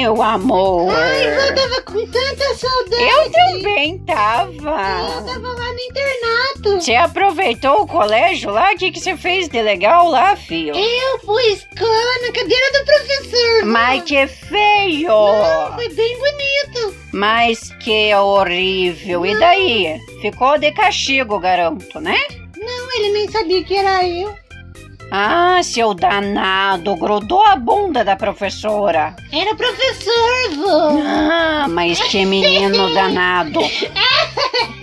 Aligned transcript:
meu 0.00 0.22
amor. 0.22 0.92
Ai, 0.94 1.34
vó, 1.34 1.54
tava 1.54 1.82
com 1.82 2.06
tanta 2.06 2.54
saudade. 2.54 3.02
Eu 3.02 3.30
também 3.32 3.92
Eu 3.94 4.14
tava. 4.14 4.52
tava 5.26 5.48
lá 5.48 5.72
no 5.72 5.80
internato. 5.80 6.80
Você 6.80 6.94
aproveitou 6.94 7.82
o 7.82 7.86
colégio 7.86 8.50
lá? 8.50 8.72
O 8.72 8.76
que, 8.76 8.92
que 8.92 9.00
você 9.00 9.16
fez 9.16 9.48
de 9.48 9.60
legal 9.60 10.08
lá, 10.08 10.36
filho? 10.36 10.74
Eu 10.76 11.18
pus 11.20 11.66
cola 11.76 12.26
na 12.26 12.32
cadeira 12.32 12.78
do 12.78 12.84
professor. 12.84 13.64
Mas 13.64 14.02
que 14.04 14.26
feio! 14.26 15.08
Não, 15.08 15.74
foi 15.74 15.88
bem 15.88 16.16
bonito. 16.18 16.94
Mas 17.12 17.70
que 17.80 18.14
horrível! 18.14 19.26
E 19.26 19.38
daí? 19.38 19.98
Ficou 20.20 20.58
de 20.58 20.70
castigo, 20.72 21.38
garanto, 21.40 22.00
né? 22.00 22.18
Não, 22.56 22.96
ele 22.96 23.12
nem 23.12 23.30
sabia 23.30 23.64
que 23.64 23.74
era 23.76 24.04
eu. 24.06 24.32
Ah, 25.10 25.60
seu 25.62 25.94
danado, 25.94 26.94
grudou 26.96 27.42
a 27.42 27.56
bunda 27.56 28.04
da 28.04 28.14
professora. 28.14 29.16
Era 29.32 29.54
professor, 29.54 30.50
vô. 30.56 31.00
Ah, 31.02 31.66
mas 31.68 31.98
que 32.00 32.26
menino 32.26 32.92
danado. 32.92 33.60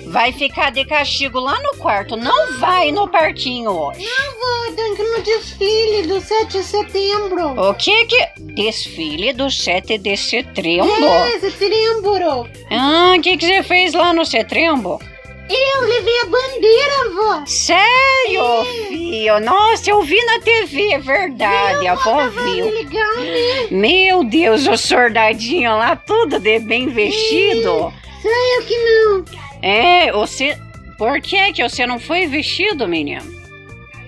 Vai 0.08 0.32
ficar 0.32 0.72
de 0.72 0.84
castigo 0.86 1.40
lá 1.40 1.60
no 1.62 1.78
quarto, 1.78 2.16
não 2.16 2.54
vai 2.60 2.92
no 2.92 3.08
parquinho 3.08 3.70
hoje. 3.70 4.04
Não, 4.06 4.70
vô, 4.70 4.76
tenho 4.76 4.96
que 4.96 5.02
ir 5.02 5.12
no 5.12 5.22
desfile 5.24 6.08
do 6.08 6.22
7 6.22 6.48
de 6.58 6.64
setembro. 6.64 7.70
O 7.70 7.74
que 7.76 8.06
que... 8.06 8.28
Desfile 8.56 9.34
do 9.34 9.52
7 9.52 9.98
de 9.98 10.18
setembro? 10.18 11.06
É, 11.06 11.40
setembro. 11.40 12.50
Ah, 12.72 13.14
o 13.18 13.22
que 13.22 13.38
que 13.38 13.46
você 13.46 13.62
fez 13.62 13.94
lá 13.94 14.14
no 14.14 14.26
setembro? 14.26 15.00
Eu 15.48 15.82
levei 15.88 16.20
a 16.22 16.26
bandeira, 16.26 17.10
vó. 17.16 17.46
Sério, 17.46 18.66
filho? 18.88 19.40
Nossa, 19.42 19.90
eu 19.92 20.02
vi 20.02 20.20
na 20.26 20.40
TV, 20.40 20.94
é 20.94 21.00
verdade, 21.00 21.88
a 21.88 21.92
avó 21.92 22.18
Tava 22.18 22.30
viu. 22.44 22.66
legal, 22.66 23.16
né? 23.18 23.68
Meu 23.70 24.24
Deus, 24.24 24.68
o 24.68 24.76
soldadinho 24.76 25.78
lá, 25.78 25.96
tudo 25.96 26.40
de 26.40 26.60
bem 26.60 26.88
vestido. 26.88 27.94
Só 28.22 28.30
eu 28.30 28.66
que 28.66 28.78
não. 28.78 29.26
É, 29.62 30.12
você... 30.12 30.58
Por 30.98 31.20
que 31.22 31.52
que 31.54 31.62
você 31.62 31.86
não 31.86 32.00
foi 32.00 32.26
vestido, 32.26 32.88
menino? 32.88 33.22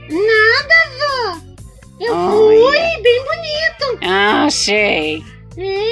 Nada, 0.09 0.89
vó. 0.97 1.37
Eu 1.99 2.13
Olha. 2.15 2.59
fui 2.59 3.01
bem 3.01 3.23
bonito. 3.23 3.99
Ah, 4.03 4.47
sei. 4.49 5.21
É. 5.57 5.86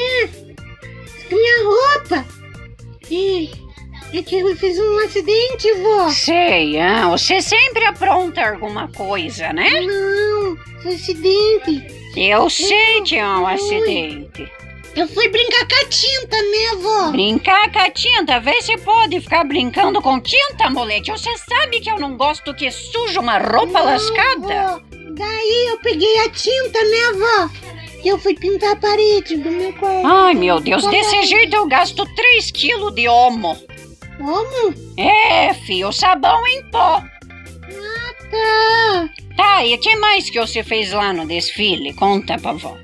é 4.18 4.24
que 4.24 4.40
eu 4.40 4.56
fiz 4.56 4.78
um 4.80 4.98
acidente, 5.00 5.72
vó. 5.82 6.10
Sei, 6.10 6.80
ah, 6.80 7.10
você 7.10 7.42
sempre 7.42 7.86
apronta 7.86 8.50
alguma 8.50 8.88
coisa, 8.90 9.52
né? 9.54 9.82
Não, 9.82 10.58
foi 10.82 10.94
acidente. 10.96 11.86
Eu 12.16 12.50
sei 12.50 13.02
que 13.02 13.16
é 13.18 13.26
um 13.26 13.46
acidente. 13.48 14.50
Eu 14.96 15.08
fui 15.10 15.28
brincar 15.28 15.68
com 15.68 15.76
a 15.76 15.86
tinta, 15.90 16.38
né, 16.38 16.82
vó? 16.82 17.12
Brincar 17.12 17.70
com 17.72 17.80
a 17.80 17.90
tinta, 17.90 18.40
vê 18.40 18.62
se 18.62 18.78
pode 18.78 19.20
ficar 19.20 19.44
brincando 19.44 20.02
com 20.02 20.22
tinta, 20.22 20.70
moleque. 20.70 21.12
Você 21.12 21.38
sabe 21.38 21.82
que 21.82 21.92
eu 21.92 22.00
não 22.00 22.16
gosto 22.16 22.54
que 22.54 22.72
suja 22.72 23.20
uma 23.20 23.38
roupa 23.38 23.80
Não, 23.80 23.86
lascada. 23.86 24.40
vó. 24.40 24.82
Daí 25.12 25.68
eu 25.70 25.78
peguei 25.80 26.20
a 26.20 26.30
tinta, 26.30 26.80
né, 26.82 27.14
vó? 27.20 27.50
E 28.04 28.08
eu 28.08 28.18
fui 28.18 28.36
pintar 28.36 28.72
a 28.74 28.76
parede 28.78 29.36
do 29.36 29.52
meu 29.52 29.74
quarto. 29.74 30.06
Ai, 30.06 30.34
meu 30.36 30.62
Deus, 30.62 30.86
desse 30.88 31.10
Colégio. 31.10 31.30
jeito 31.40 31.56
eu 31.56 31.68
gasto 31.68 32.06
3 32.16 32.52
quilos 32.52 32.94
de 32.96 33.10
homo. 33.10 33.58
Como? 34.18 34.74
É, 34.98 35.54
fio, 35.54 35.92
sabão 35.92 36.46
em 36.48 36.64
pó. 36.72 37.02
Tá. 38.32 39.10
Tá, 39.38 39.66
e 39.66 39.76
o 39.76 39.80
que 39.80 39.96
mais 39.98 40.30
que 40.30 40.40
você 40.40 40.64
fez 40.64 40.92
lá 40.92 41.14
no 41.14 41.28
desfile? 41.28 41.94
Conta 41.94 42.38
pra 42.38 42.54
vó. 42.54 42.78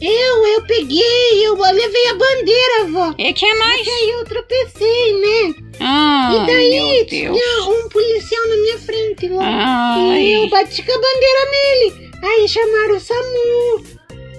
Eu, 0.00 0.46
eu 0.46 0.62
peguei, 0.66 1.46
eu 1.46 1.54
levei 1.54 2.06
a 2.08 2.14
bandeira, 2.14 2.84
vó. 2.90 3.14
E 3.18 3.32
que 3.32 3.54
mais? 3.54 3.86
E 3.86 3.90
aí 3.90 4.10
eu 4.10 4.24
tropecei, 4.24 5.12
né? 5.12 5.54
Ai, 5.78 6.36
e 6.36 6.46
daí 6.46 6.80
meu 6.80 7.06
tinha 7.06 7.32
um 7.68 7.88
policial 7.88 8.48
na 8.48 8.56
minha 8.56 8.78
frente 8.78 9.28
lá. 9.28 10.18
E 10.18 10.32
eu 10.32 10.42
Ai, 10.42 10.48
bati 10.48 10.82
com 10.82 10.92
a 10.92 10.96
bandeira 10.96 11.50
nele. 11.50 12.10
Aí 12.22 12.48
chamaram 12.48 12.96
o 12.96 13.00
SAMU. 13.00 13.91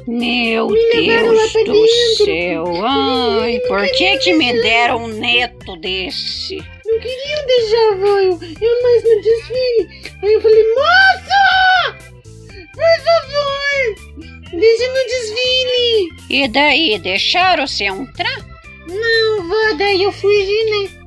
Meu 0.08 0.68
Me 0.70 0.92
Deus 1.08 1.52
pra 1.52 1.64
do 1.64 1.72
dentro. 1.74 2.26
céu. 2.26 2.66
Ai, 2.86 3.60
por 3.68 3.86
que 3.92 4.18
que 4.18 4.34
me 4.34 4.54
deram 4.62 5.04
um 5.06 5.08
neto 5.08 5.76
desse? 5.78 6.58
Não 6.86 7.00
queriam 7.00 7.46
deixar, 7.48 7.98
vó. 7.98 8.18
Eu, 8.20 8.84
mais 8.84 9.04
no 9.04 9.22
desfile. 9.22 10.12
Aí 10.22 10.34
eu 10.34 10.42
falei, 10.42 10.64
moça! 10.76 11.98
Por 12.74 13.04
favor! 13.04 14.24
Deixa 14.52 14.88
no 14.88 15.04
desfile. 15.08 16.10
E 16.30 16.48
daí, 16.48 17.00
deixaram 17.00 17.66
você 17.66 17.86
entrar? 17.86 18.38
Não, 18.88 19.48
vó, 19.48 19.78
daí 19.78 20.04
eu 20.04 20.12
fugi, 20.12 20.64
né? 20.66 21.04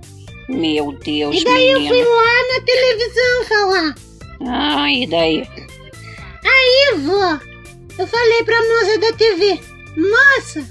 Meu 0.48 0.92
Deus, 0.92 1.40
E 1.40 1.44
daí 1.44 1.70
eu 1.72 1.80
fui 1.86 2.02
lá 2.04 2.54
na 2.54 2.60
televisão 2.64 3.44
falar. 3.48 3.94
Ai, 4.48 5.02
e 5.02 5.06
daí? 5.06 5.48
Aí, 6.44 6.98
vó, 6.98 7.38
eu 7.98 8.06
falei 8.06 8.42
pra 8.44 8.60
moça 8.62 8.98
da 8.98 9.12
TV, 9.12 9.60
moça, 9.96 10.66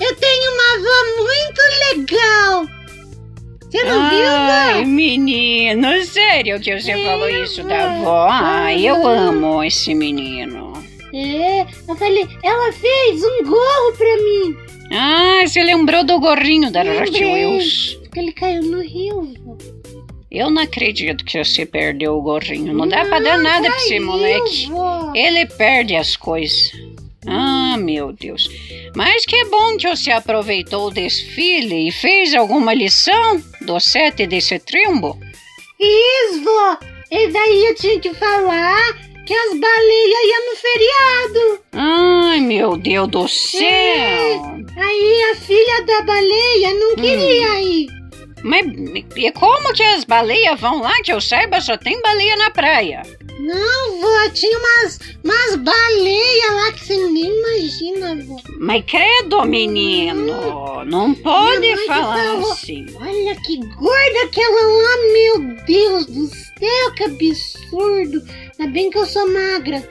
eu 0.00 0.16
tenho 0.16 0.52
uma 0.52 0.74
avó 0.76 1.24
muito 1.24 1.60
legal. 1.96 2.66
Você 3.70 3.84
não 3.84 4.10
viu, 4.10 4.18
Ai, 4.26 4.84
menino, 4.84 6.04
sério 6.04 6.58
que 6.60 6.80
você 6.80 6.90
É, 6.90 7.04
falou 7.04 7.28
isso 7.28 7.62
da 7.62 7.86
vó. 8.00 8.22
avó? 8.24 8.26
Ai, 8.30 8.84
eu 8.88 9.06
amo 9.06 9.62
esse 9.62 9.94
menino. 9.94 10.72
É, 11.14 11.60
eu 11.88 11.94
falei, 11.96 12.26
ela 12.42 12.72
fez 12.72 13.22
um 13.22 13.44
gorro 13.44 13.92
pra 13.96 14.16
mim. 14.16 14.56
Ah, 14.92 15.42
você 15.46 15.62
lembrou 15.62 16.02
do 16.02 16.18
gorrinho 16.18 16.70
da 16.72 16.82
Lembrei. 16.82 17.24
Wheels. 17.24 17.94
Porque 18.02 18.18
ele 18.18 18.32
caiu 18.32 18.62
no 18.62 18.80
rio, 18.82 19.34
vó. 19.44 19.56
Eu 20.30 20.48
não 20.48 20.62
acredito 20.62 21.24
que 21.24 21.42
você 21.42 21.66
perdeu 21.66 22.16
o 22.16 22.22
gorrinho. 22.22 22.72
Não 22.72 22.86
dá 22.86 23.04
pra 23.04 23.18
dar 23.18 23.36
nada 23.38 23.68
pra 23.68 23.76
esse 23.78 23.98
moleque. 23.98 24.66
vó. 24.70 25.12
Ele 25.14 25.44
perde 25.46 25.96
as 25.96 26.16
coisas. 26.16 26.70
Ah, 27.26 27.76
meu 27.78 28.12
Deus. 28.12 28.48
Mas 28.94 29.26
que 29.26 29.44
bom 29.46 29.76
que 29.76 29.88
você 29.88 30.10
aproveitou 30.12 30.86
o 30.86 30.90
desfile 30.90 31.88
e 31.88 31.92
fez 31.92 32.34
alguma 32.34 32.72
lição 32.72 33.42
do 33.62 33.78
7 33.80 34.26
de 34.26 34.40
setembro. 34.40 35.18
Isso, 35.80 36.44
vó. 36.44 36.78
E 37.10 37.26
daí 37.28 37.66
eu 37.66 37.74
tinha 37.74 37.98
que 37.98 38.14
falar 38.14 38.92
que 39.26 39.34
as 39.34 39.50
baleias 39.58 40.26
iam 40.26 40.46
no 40.50 40.56
feriado. 40.56 41.60
Ai, 41.72 42.40
meu 42.40 42.76
Deus 42.76 43.08
do 43.08 43.28
céu. 43.28 44.42
Aí 44.76 45.22
a 45.32 45.36
filha 45.36 45.82
da 45.84 46.02
baleia 46.02 46.74
não 46.74 46.96
queria 46.96 47.59
ir. 47.59 47.59
Mas 48.42 48.64
e 49.16 49.32
como 49.32 49.72
que 49.72 49.82
as 49.82 50.04
baleias 50.04 50.60
vão 50.60 50.80
lá? 50.80 50.92
Que 51.02 51.12
eu 51.12 51.20
saiba, 51.20 51.60
só 51.60 51.76
tem 51.76 52.00
baleia 52.00 52.36
na 52.36 52.50
praia. 52.50 53.02
Não, 53.38 54.00
vó, 54.00 54.28
tinha 54.34 54.58
umas, 54.58 55.00
umas 55.24 55.56
baleias 55.56 56.52
lá 56.52 56.72
que 56.72 56.84
você 56.84 56.96
nem 56.96 57.24
imagina, 57.24 58.24
vó. 58.24 58.36
Mas 58.58 58.84
credo, 58.86 59.44
menino, 59.46 60.84
não 60.84 61.14
pode 61.14 61.60
que 61.60 61.86
falar 61.86 62.22
falou. 62.22 62.52
assim. 62.52 62.86
Olha 63.00 63.36
que 63.36 63.56
gorda 63.56 64.24
aquela 64.24 64.62
lá, 64.62 64.96
meu 65.12 65.64
Deus 65.64 66.06
do 66.06 66.26
céu, 66.26 66.94
que 66.96 67.04
absurdo. 67.04 68.22
Ainda 68.58 68.72
bem 68.72 68.90
que 68.90 68.98
eu 68.98 69.06
sou 69.06 69.26
magra. 69.32 69.82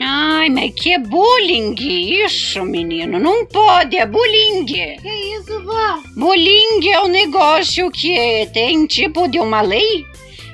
Ai, 0.00 0.50
mas 0.50 0.72
que 0.74 0.98
bullying 0.98 1.74
isso, 1.74 2.62
menino? 2.64 3.18
Não 3.18 3.46
pode, 3.46 3.96
é 3.96 4.04
bullying. 4.04 4.64
Que 4.66 4.98
isso, 5.38 5.64
vó? 5.64 6.02
Bullying 6.14 6.90
é 6.90 7.00
um 7.02 7.08
negócio 7.08 7.90
que 7.90 8.48
tem 8.52 8.86
tipo 8.86 9.26
de 9.26 9.38
uma 9.38 9.62
lei 9.62 10.04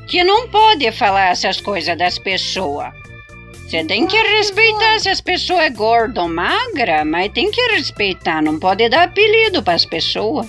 que 0.06 0.22
não 0.22 0.48
pode 0.48 0.90
falar 0.92 1.30
essas 1.30 1.60
coisas 1.60 1.96
das 1.98 2.18
pessoas. 2.18 2.92
Você 3.66 3.82
tem 3.84 4.06
que 4.06 4.16
respeitar 4.16 5.00
se 5.00 5.08
as 5.08 5.20
pessoas 5.20 5.60
é 5.60 5.70
gorda 5.70 6.22
ou 6.22 6.28
magra, 6.28 7.04
mas 7.04 7.32
tem 7.32 7.50
que 7.50 7.60
respeitar, 7.72 8.42
não 8.42 8.58
pode 8.58 8.86
dar 8.90 9.04
apelido 9.04 9.62
para 9.62 9.74
as 9.74 9.86
pessoas. 9.86 10.46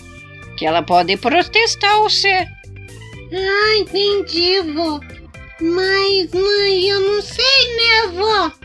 Que 0.57 0.65
ela 0.65 0.83
pode 0.83 1.17
protestar 1.17 1.97
você. 1.99 2.47
Ah, 3.33 3.77
entendi, 3.77 4.59
vó. 4.73 4.99
Mas, 5.61 6.31
mãe, 6.33 6.89
eu 6.89 6.99
não 6.99 7.21
sei, 7.21 7.75
né, 7.75 8.07
vó? 8.13 8.62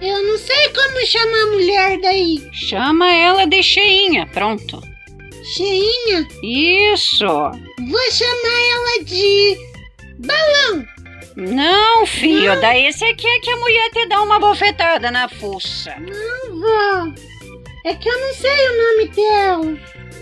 Eu 0.00 0.22
não 0.22 0.38
sei 0.38 0.68
como 0.68 1.06
chamar 1.06 1.42
a 1.42 1.46
mulher 1.52 2.00
daí. 2.00 2.48
Chama 2.52 3.12
ela 3.14 3.46
de 3.46 3.62
cheinha, 3.62 4.26
pronto. 4.26 4.80
Cheinha? 5.54 6.26
Isso. 6.42 7.26
Vou 7.26 8.10
chamar 8.10 8.60
ela 8.72 9.04
de 9.04 9.56
balão. 10.18 10.86
Não, 11.36 12.06
filho, 12.06 12.58
daí 12.60 12.92
você 12.92 13.14
quer 13.14 13.40
que 13.40 13.50
a 13.50 13.56
mulher 13.56 13.90
te 13.90 14.06
dá 14.06 14.22
uma 14.22 14.38
bofetada 14.38 15.10
na 15.10 15.28
fuça. 15.28 15.94
Não, 15.98 16.60
vó. 16.60 17.12
É 17.84 17.94
que 17.94 18.08
eu 18.08 18.20
não 18.20 18.34
sei 18.34 18.68
o 18.68 18.96
nome 18.96 19.08
dela. 19.08 19.78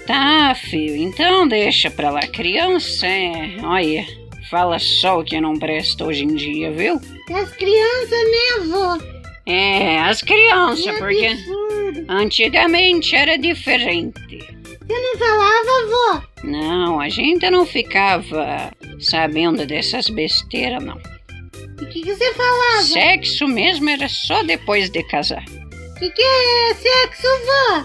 Tá, 0.06 0.54
filho, 0.54 0.96
então 0.96 1.48
deixa 1.48 1.90
pra 1.90 2.10
lá. 2.10 2.20
Criança, 2.26 3.06
é... 3.06 3.56
olha, 3.62 4.04
fala 4.50 4.78
só 4.78 5.20
o 5.20 5.24
que 5.24 5.40
não 5.40 5.56
presta 5.56 6.04
hoje 6.04 6.24
em 6.24 6.34
dia, 6.34 6.70
viu? 6.72 7.00
As 7.32 7.50
crianças, 7.52 8.10
né, 8.10 8.66
vó? 8.68 8.98
É, 9.46 9.98
as 10.00 10.22
crianças, 10.22 10.98
porque 10.98 11.26
absurdo. 11.26 12.06
antigamente 12.08 13.14
era 13.14 13.36
diferente. 13.36 14.38
Você 14.86 15.00
não 15.00 15.18
falava, 15.18 15.86
vó? 15.88 16.22
Não, 16.44 17.00
a 17.00 17.08
gente 17.08 17.48
não 17.50 17.64
ficava 17.66 18.72
sabendo 18.98 19.66
dessas 19.66 20.08
besteiras, 20.08 20.82
não. 20.82 20.96
O 20.96 21.86
que, 21.86 22.02
que 22.02 22.14
você 22.14 22.34
falava? 22.34 22.82
Sexo 22.82 23.48
mesmo 23.48 23.88
era 23.90 24.08
só 24.08 24.42
depois 24.42 24.90
de 24.90 25.02
casar. 25.04 25.44
O 25.44 25.94
que, 25.98 26.10
que 26.10 26.22
é 26.22 26.74
sexo, 26.74 27.26
vó? 27.46 27.84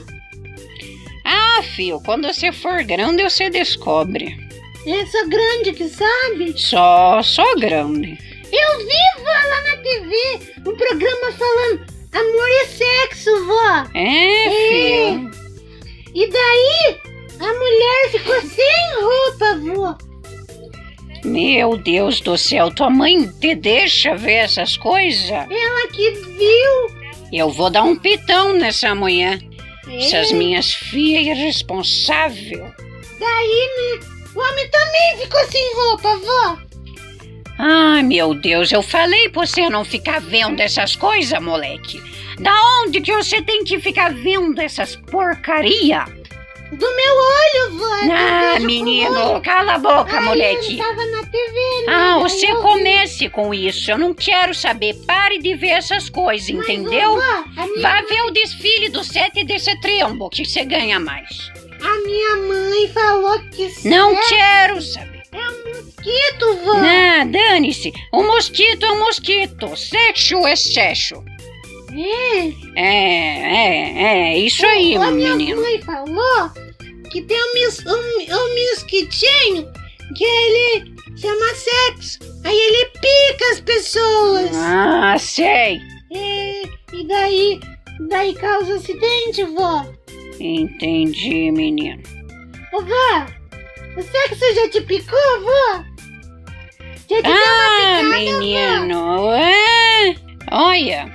Ah, 1.25 1.61
filho, 1.75 2.01
quando 2.03 2.27
você 2.27 2.51
for 2.51 2.83
grande 2.83 3.23
você 3.23 3.49
descobre. 3.49 4.37
Eu 4.85 5.05
sou 5.07 5.29
grande 5.29 5.73
que 5.73 5.87
sabe. 5.87 6.53
Só, 6.57 7.21
só 7.21 7.55
grande. 7.55 8.17
Eu 8.51 8.77
vi, 8.79 9.18
um 10.65 10.75
programa 10.75 11.31
falando 11.37 11.85
amor 12.13 12.49
e 12.49 12.65
sexo, 12.67 13.45
vó. 13.45 13.85
É, 13.93 14.49
filho. 14.69 15.31
E 16.13 16.27
daí, 16.27 16.97
a 17.39 17.53
mulher 17.53 18.09
ficou 18.11 18.41
sem 18.41 19.01
roupa, 19.01 19.57
vó. 19.57 20.09
Meu 21.23 21.77
Deus 21.77 22.21
do 22.21 22.37
céu, 22.37 22.73
tua 22.73 22.89
mãe 22.89 23.27
te 23.27 23.53
deixa 23.53 24.15
ver 24.15 24.45
essas 24.45 24.77
coisas? 24.77 25.29
Ela 25.29 25.87
que 25.91 26.11
viu. 26.11 26.99
Eu 27.31 27.49
vou 27.49 27.69
dar 27.69 27.83
um 27.83 27.95
pitão 27.95 28.53
nessa 28.53 28.95
mulher. 28.95 29.39
É. 29.87 29.97
Essas 29.97 30.31
minhas 30.31 30.73
filhas 30.73 31.37
irresponsáveis. 31.37 32.59
Daí, 33.19 33.99
o 34.35 34.39
homem 34.39 34.69
também 34.69 35.17
ficou 35.23 35.45
sem 35.51 35.75
roupa, 35.75 36.15
vó. 36.17 36.68
Ai, 37.59 38.03
meu 38.03 38.33
Deus, 38.33 38.71
eu 38.71 38.81
falei 38.81 39.27
pra 39.29 39.45
você 39.45 39.69
não 39.69 39.83
ficar 39.83 40.19
vendo 40.21 40.59
essas 40.61 40.95
coisas, 40.95 41.39
moleque. 41.41 42.01
Da 42.39 42.53
onde 42.81 43.01
que 43.01 43.13
você 43.13 43.41
tem 43.41 43.63
que 43.65 43.79
ficar 43.79 44.13
vendo 44.13 44.61
essas 44.61 44.95
porcaria? 44.95 46.05
Do 46.71 46.85
meu 46.95 47.15
olho, 47.15 47.77
vó. 47.79 47.95
eu 48.05 48.11
Ah, 48.13 48.59
menino, 48.61 49.41
cala 49.41 49.73
a 49.73 49.77
boca, 49.79 50.17
Ai, 50.17 50.23
moleque. 50.23 50.73
Ele 50.73 50.77
tava 50.77 51.05
na 51.07 51.23
TV, 51.23 51.85
né? 51.87 51.93
Ah, 51.93 52.19
você 52.19 52.45
eu 52.45 52.57
vi. 52.57 52.61
comece 52.61 53.27
com 53.29 53.51
isso. 53.53 53.89
Eu 53.91 53.97
não 53.97 54.13
quero 54.13 54.53
saber. 54.53 54.93
Pare 55.07 55.39
de 55.39 55.55
ver 55.55 55.69
essas 55.71 56.09
coisas, 56.09 56.47
Mas, 56.51 56.63
entendeu? 56.69 57.15
vó, 57.15 57.43
a 57.57 57.65
minha, 57.67 57.81
Vá 57.81 58.01
ver 58.03 58.21
o 58.21 58.31
desfile 58.31 58.87
do 58.89 59.03
sete 59.03 59.43
desse 59.43 59.75
triângulo 59.81 60.29
que 60.29 60.45
você 60.45 60.63
ganha 60.63 60.99
mais. 60.99 61.51
a 61.81 62.05
minha 62.05 62.35
mãe 62.37 62.87
falou 62.93 63.39
que 63.49 63.67
Não 63.89 64.15
quero 64.29 64.79
saber. 64.79 65.23
é 65.31 65.58
mosquito, 65.99 66.55
vó. 66.63 66.73
Não, 66.75 67.31
dane-se. 67.31 67.93
Um 68.13 68.25
mosquito 68.27 68.85
é 68.85 68.91
um 68.91 68.99
mosquito. 68.99 69.75
Sexo 69.75 70.47
é 70.47 70.55
sexo. 70.55 71.23
É. 71.91 72.47
É, 72.75 73.51
é, 73.55 74.03
é. 74.03 74.39
Isso 74.39 74.65
aí, 74.65 74.95
a 74.95 75.11
minha 75.11 75.35
menino. 75.35 75.61
mãe 75.61 75.81
falou 75.81 76.51
que 77.11 77.21
tem 77.23 77.37
um, 77.37 77.53
mis, 77.53 77.79
um, 77.85 78.35
um 78.35 78.71
mosquitinho 78.71 79.67
que 80.15 80.23
ele 80.23 80.95
chama 81.17 81.55
sexo. 81.55 82.19
Aí 82.45 82.57
ele 82.57 82.85
pica 82.85 83.51
as 83.51 83.59
pessoas. 83.61 84.51
Ah, 84.55 85.17
sei. 85.19 85.81
É, 86.11 86.63
e 86.93 87.07
daí, 87.07 87.59
daí 88.07 88.33
causa 88.35 88.75
acidente, 88.75 89.43
vó. 89.43 89.85
Entendi, 90.39 91.51
menino. 91.51 92.01
Ô, 92.71 92.81
vó, 92.81 93.25
o 93.97 94.01
sexo 94.01 94.55
já 94.55 94.69
te 94.69 94.81
picou, 94.81 95.41
vó? 95.41 95.88
Ah, 97.11 97.17
picada, 97.17 98.03
vó? 98.03 98.09
menino. 98.09 99.31
É. 99.33 100.15
Olha, 100.51 101.11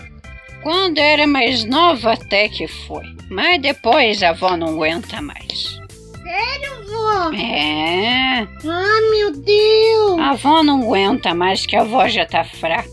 quando 0.63 0.99
era 0.99 1.27
mais 1.27 1.65
nova 1.65 2.13
até 2.15 2.49
que 2.49 2.67
foi. 2.67 3.05
Mas 3.31 3.61
depois 3.61 4.23
a 4.23 4.31
avó 4.31 4.57
não 4.57 4.69
aguenta 4.69 5.21
mais. 5.23 5.79
Sério, 6.23 6.87
vó? 6.91 7.33
É. 7.35 8.41
Ah, 8.67 9.01
meu 9.11 9.33
Deus. 9.33 10.19
A 10.21 10.31
avó 10.31 10.63
não 10.63 10.83
aguenta 10.83 11.35
mais 11.35 11.65
que 11.67 11.77
a 11.77 11.81
avó 11.83 12.07
já 12.09 12.27
tá 12.27 12.45
fraca. 12.45 12.89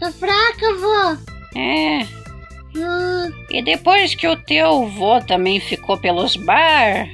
Tá 0.00 0.10
fraca, 0.12 0.74
vó? 0.80 1.16
É. 1.58 2.00
Ah, 2.76 3.28
E 3.50 3.62
depois 3.62 4.14
que 4.14 4.26
o 4.26 4.36
teu 4.36 4.86
vô 4.88 5.20
também 5.20 5.60
ficou 5.60 5.96
pelos 5.98 6.34
bar, 6.36 7.08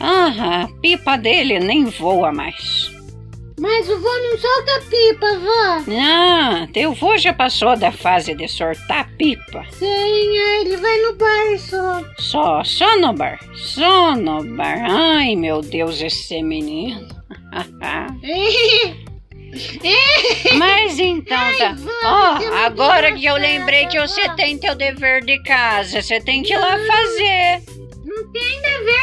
ah, 0.00 0.62
a 0.64 0.68
pipa 0.80 1.16
dele 1.18 1.58
nem 1.58 1.84
voa 1.86 2.32
mais. 2.32 2.93
Mas 3.58 3.88
o 3.88 3.98
vô 4.00 4.08
não 4.08 4.38
solta 4.38 4.82
pipa, 4.90 5.38
vó. 5.38 5.84
Ah, 6.00 6.68
teu 6.72 6.92
vô 6.92 7.16
já 7.16 7.32
passou 7.32 7.76
da 7.76 7.92
fase 7.92 8.34
de 8.34 8.48
sortar 8.48 9.08
pipa. 9.16 9.64
Sim, 9.72 9.86
é, 9.86 10.60
ele 10.60 10.76
vai 10.76 10.96
no 11.02 11.14
bar 11.14 11.58
só. 11.58 12.02
Só, 12.18 12.64
só 12.64 12.98
no 12.98 13.12
bar, 13.12 13.38
só 13.54 14.16
no 14.16 14.42
bar. 14.56 14.78
Ai, 14.88 15.36
meu 15.36 15.60
Deus, 15.60 16.00
esse 16.00 16.42
menino. 16.42 17.06
Mas 20.58 20.98
então 20.98 21.38
tá. 21.58 21.76
Ó, 22.04 22.38
não 22.40 22.56
agora 22.64 23.12
que 23.12 23.24
eu 23.24 23.36
lembrei 23.36 23.86
que 23.86 24.00
você 24.00 24.28
tem 24.34 24.58
teu 24.58 24.74
dever 24.74 25.24
de 25.24 25.40
casa, 25.44 26.02
você 26.02 26.20
tem 26.20 26.42
que 26.42 26.52
ir 26.52 26.58
lá 26.58 26.76
fazer. 26.76 27.62
Não 28.04 28.32
tem 28.32 28.60
dever 28.60 28.84
não. 28.84 28.93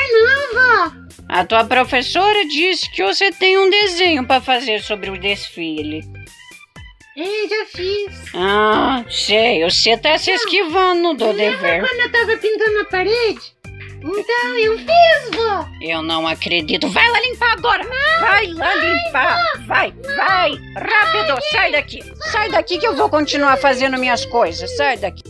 A 1.32 1.46
tua 1.46 1.64
professora 1.64 2.46
disse 2.46 2.92
que 2.92 3.02
você 3.02 3.32
tem 3.32 3.58
um 3.58 3.70
desenho 3.70 4.28
para 4.28 4.42
fazer 4.42 4.82
sobre 4.82 5.10
o 5.10 5.18
desfile. 5.18 6.02
É, 7.18 7.48
já 7.48 7.66
fiz. 7.68 8.36
Ah, 8.36 9.06
sei, 9.10 9.64
você 9.64 9.96
tá 9.96 10.18
se 10.18 10.30
esquivando 10.30 11.14
do 11.14 11.32
Lembra 11.32 11.58
dever. 11.58 11.88
quando 11.88 12.00
eu 12.02 12.12
tava 12.12 12.38
pintando 12.38 12.80
a 12.80 12.86
parede? 12.86 13.62
Então 14.04 14.58
eu 14.58 14.78
fiz, 14.78 15.36
vó. 15.38 15.66
Eu 15.82 16.02
não 16.02 16.28
acredito. 16.28 16.90
Vai 16.90 17.10
lá 17.10 17.22
limpar 17.22 17.54
agora. 17.54 17.84
Vai 18.20 18.48
lá 18.48 18.76
limpar. 18.76 19.38
Vai, 19.68 19.94
vai. 20.18 20.52
Rápido, 20.76 21.42
sai 21.52 21.72
daqui. 21.72 22.00
Sai 22.32 22.50
daqui 22.50 22.78
que 22.78 22.88
eu 22.88 22.96
vou 22.96 23.10
continuar 23.10 23.56
fazendo 23.58 23.98
minhas 23.98 24.26
coisas. 24.26 24.76
Sai 24.76 24.98
daqui. 24.98 25.24